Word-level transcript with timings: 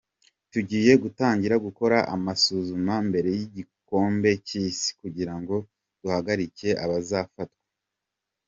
Tugiye 0.51 0.91
gutangira 1.03 1.55
gukora 1.65 1.97
amasuzuma 2.15 2.93
mbere 3.07 3.29
y’igikombe 3.37 4.29
cy’isi 4.47 4.89
kugira 5.01 5.33
ngo 5.39 5.55
duhagarike 6.01 6.69
abazafatwa. 6.83 7.59